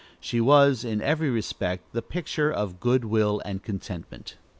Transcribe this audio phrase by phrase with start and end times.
[0.19, 4.35] She was, in every respect, the picture of good will and contentment.